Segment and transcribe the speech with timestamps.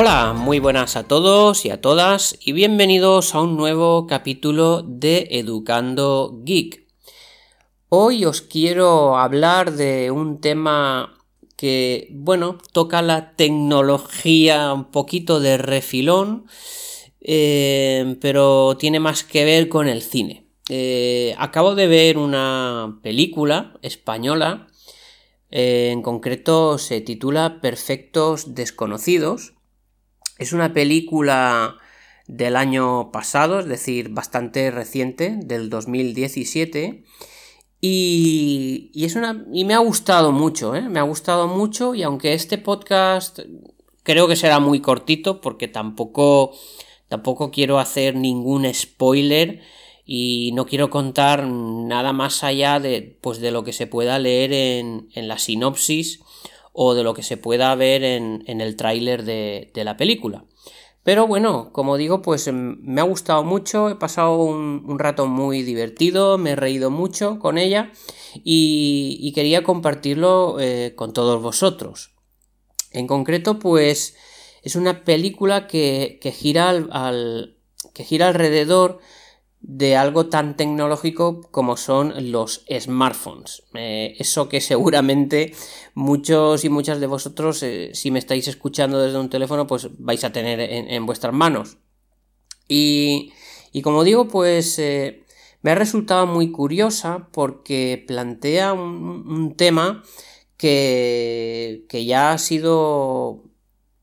[0.00, 5.26] Hola, muy buenas a todos y a todas y bienvenidos a un nuevo capítulo de
[5.32, 6.86] Educando Geek.
[7.88, 11.18] Hoy os quiero hablar de un tema
[11.56, 16.46] que, bueno, toca la tecnología un poquito de refilón,
[17.20, 20.46] eh, pero tiene más que ver con el cine.
[20.68, 24.68] Eh, acabo de ver una película española,
[25.50, 29.57] eh, en concreto se titula Perfectos Desconocidos.
[30.38, 31.78] Es una película
[32.28, 37.04] del año pasado, es decir, bastante reciente, del 2017.
[37.80, 39.44] Y, es una.
[39.52, 40.82] Y me ha gustado mucho, ¿eh?
[40.82, 41.94] Me ha gustado mucho.
[41.94, 43.40] Y aunque este podcast
[44.02, 46.52] creo que será muy cortito, porque tampoco.
[47.08, 49.62] Tampoco quiero hacer ningún spoiler.
[50.04, 53.18] Y no quiero contar nada más allá de.
[53.20, 56.20] Pues de lo que se pueda leer en, en la sinopsis.
[56.80, 60.44] O de lo que se pueda ver en, en el tráiler de, de la película.
[61.08, 65.62] Pero bueno, como digo, pues em, me ha gustado mucho, he pasado un, rato muy
[65.62, 67.92] divertido, me he reído mucho con ella
[68.44, 72.10] y, quería compartirlo eh, con todos vosotros.
[72.90, 74.16] En concreto, pues
[74.62, 77.56] es una película que, gira, al,
[77.94, 78.98] que gira alrededor
[79.60, 83.64] de algo tan tecnológico como son los smartphones.
[83.74, 85.52] Eh, eso que seguramente
[85.94, 90.22] muchos y muchas de vosotros, eh, si me estáis escuchando desde un teléfono, pues vais
[90.24, 91.78] a tener en, vuestras manos.
[92.68, 93.32] Y,
[93.82, 95.24] como digo, pues eh,
[95.62, 100.02] me ha resultado muy curiosa porque plantea un, tema
[100.56, 103.47] que, que ya ha sido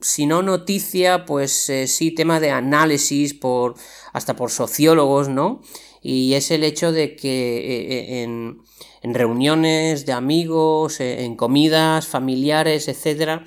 [0.00, 3.74] si no noticia, pues eh, sí tema de análisis por
[4.12, 5.60] hasta por sociólogos, ¿no?
[6.02, 8.62] Y es el hecho de que eh, eh, en,
[9.14, 13.44] reuniones de amigos, en comidas familiares, etcétera,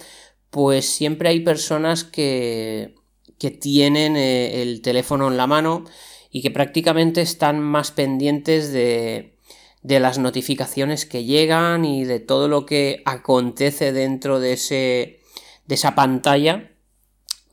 [0.49, 2.95] pues siempre hay personas que,
[3.39, 5.85] que tienen el teléfono en la mano
[6.31, 9.37] y que prácticamente están más pendientes de,
[9.83, 15.22] de las notificaciones que llegan y de todo lo que acontece dentro de ese
[15.65, 16.73] de esa pantalla,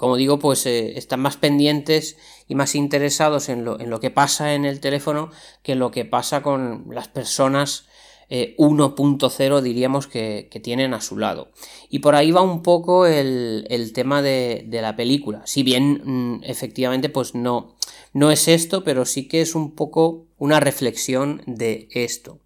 [0.00, 2.16] como digo, pues eh, están más pendientes
[2.48, 5.31] y más interesados en lo, en lo, que pasa en el teléfono
[5.62, 7.84] que en lo que pasa con las personas
[8.31, 11.50] 1.0 eh, diríamos que, tienen a su lado.
[11.91, 15.43] Y por ahí va un poco el, tema de, la película.
[15.44, 17.76] Si bien mm, efectivamente pues no,
[18.15, 22.38] no es esto, pero sí que es un poco una reflexión de esto.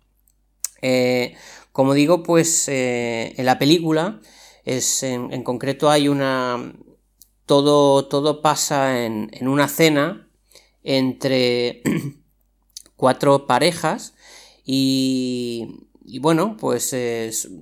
[0.83, 1.37] Eh,
[1.71, 4.21] como digo, pues en la película
[4.65, 6.75] es, en, concreto hay una...
[7.47, 10.31] Todo, todo pasa en, una cena
[10.83, 11.83] entre
[12.97, 14.15] cuatro parejas
[14.65, 15.69] y,
[16.21, 16.97] bueno, pues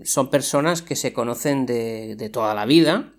[0.05, 3.13] son personas que se conocen de, toda la vida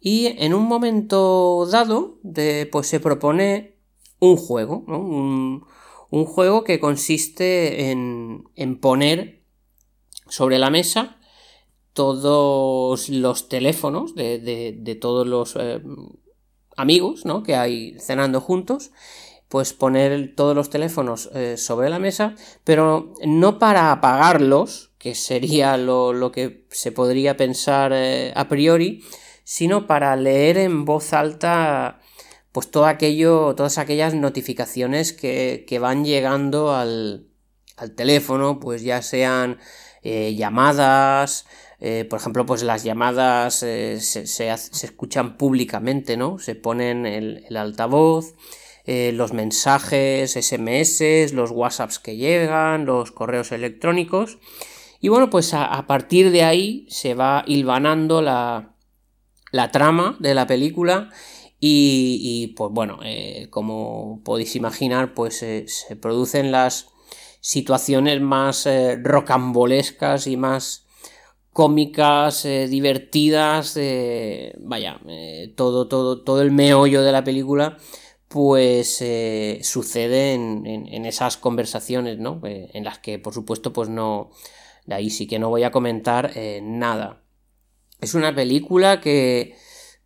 [0.00, 3.76] y en un momento dado de, pues se propone
[4.18, 5.64] un juego, un,
[6.10, 9.44] un, juego que consiste en, en poner
[10.28, 11.20] sobre la mesa
[11.92, 15.80] todos los teléfonos de, todos los eh,
[16.76, 17.42] amigos ¿no?
[17.42, 18.92] que hay cenando juntos
[19.52, 25.76] pues poner todos los teléfonos eh, sobre la mesa, pero no para apagarlos, que sería
[25.76, 29.04] lo, que se podría pensar eh, a priori,
[29.44, 32.00] sino para leer en voz alta
[32.50, 37.28] pues todo aquello, todas aquellas notificaciones que, van llegando al,
[37.82, 39.58] al, teléfono, pues ya sean
[40.02, 41.46] llamadas,
[41.84, 46.38] eh, por ejemplo, pues las llamadas eh, se, escuchan públicamente, ¿no?
[46.38, 48.36] Se ponen el, altavoz,
[48.84, 54.38] eh, los mensajes, SMS, los WhatsApps que llegan, los correos electrónicos.
[55.00, 58.76] Y bueno, pues a, partir de ahí se va hilvanando la,
[59.50, 61.10] la trama de la película
[61.58, 63.00] y, pues bueno,
[63.50, 66.91] como podéis imaginar, pues se producen las
[67.42, 68.66] situaciones más
[69.02, 70.86] rocambolescas y más
[71.52, 77.76] cómicas, eh, divertidas, eh, vaya, eh, todo, todo, todo el meollo de la película,
[78.28, 79.04] pues
[79.62, 82.40] sucede en, en, esas conversaciones, ¿no?
[82.44, 84.30] en las que, por supuesto, pues no,
[84.86, 87.24] de ahí sí que no voy a comentar nada.
[88.00, 89.54] Es una película que,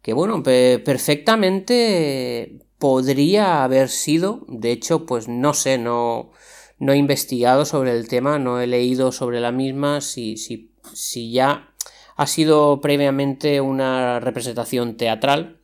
[0.03, 6.33] que bueno, perfectamente podría haber sido, de hecho, pues no sé, no,
[6.79, 11.31] no he investigado sobre el tema, no he leído sobre la misma, si, si si
[11.33, 11.73] ya
[12.17, 15.61] ha sido previamente una representación teatral,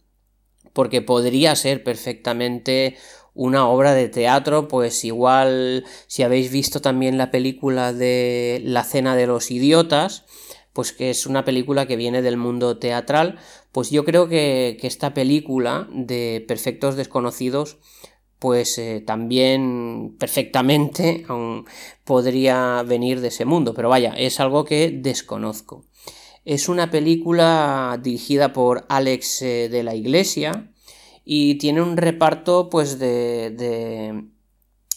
[0.72, 2.96] porque podría ser perfectamente
[3.34, 9.16] una obra de teatro, pues igual si habéis visto también la película de La cena
[9.16, 10.24] de los idiotas,
[10.74, 13.38] pues que es una película que viene del mundo teatral,
[13.72, 17.78] pues yo creo que, esta película de Perfectos Desconocidos
[18.42, 21.24] pues eh, también perfectamente
[22.04, 25.84] podría venir de ese mundo, pero vaya, es algo que desconozco.
[26.44, 30.72] Es una película dirigida por Alex eh, de la Iglesia
[31.24, 33.50] y tiene un reparto pues de,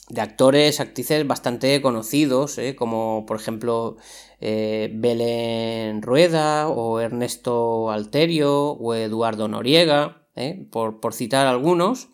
[0.10, 3.98] de, actores, actrices bastante conocidos, eh, como por ejemplo
[4.42, 10.24] eh, Belén Rueda o Ernesto Alterio o Eduardo Noriega,
[10.72, 12.10] por, por, citar algunos.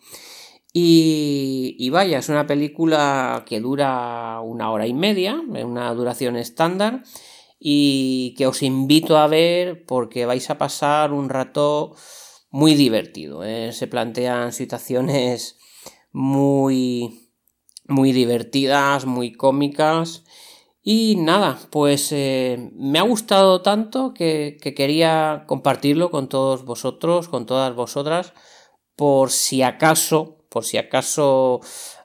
[0.72, 7.02] Y, y, vaya, es una película que dura una hora y media, una duración estándar
[7.58, 11.94] y que os invito a ver porque vais a pasar un rato
[12.50, 13.44] muy divertido.
[13.44, 13.72] ¿eh?
[13.72, 15.58] Se plantean situaciones
[16.10, 17.30] muy,
[17.86, 20.24] muy divertidas, muy cómicas.
[20.82, 27.28] Y nada, pues eh, me ha gustado tanto que, que quería compartirlo con todos vosotros,
[27.28, 28.32] con todas vosotras,
[28.96, 31.60] por si acaso, por si acaso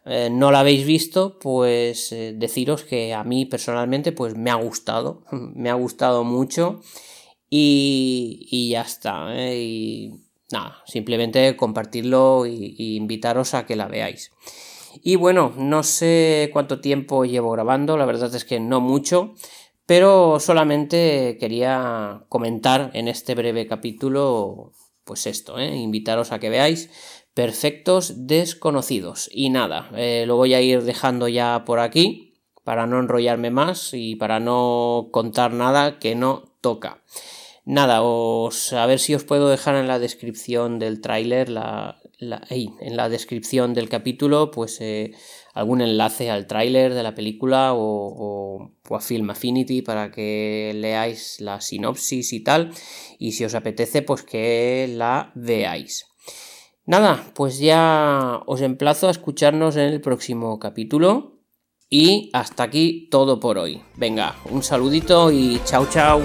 [0.05, 4.55] eh, no la habéis visto, pues eh, deciros que a mí personalmente pues me ha
[4.55, 6.79] gustado, me ha gustado mucho
[7.49, 9.35] y, ya está.
[9.35, 9.59] ¿eh?
[9.59, 10.13] Y
[10.49, 14.31] nada, simplemente compartirlo y, invitaros a que la veáis.
[15.03, 19.33] Y bueno, no sé cuánto tiempo llevo grabando, la verdad es que no mucho,
[19.85, 24.71] pero solamente quería comentar en este breve capítulo
[25.03, 26.89] pues esto, invitaros a que veáis
[27.38, 29.30] perfectos desconocidos.
[29.31, 33.92] Y nada, eh, lo voy a ir dejando ya por aquí para no enrollarme más
[33.94, 37.04] y para no contar nada que no toca.
[37.63, 43.10] Nada, os, a ver si os puedo dejar en la descripción del tráiler, en la
[43.10, 45.13] descripción del capítulo, pues eh,
[45.54, 51.39] algún enlace al tráiler de la película o, o, a Film Affinity para que leáis
[51.39, 52.72] la sinopsis y tal.
[53.19, 56.07] Y si os apetece, pues que la veáis.
[56.88, 61.34] Nada, pues ya os emplazo a escucharnos en el próximo capítulo.
[61.89, 63.81] Y hasta aquí todo por hoy.
[63.95, 66.22] Venga, un saludito y chao chao.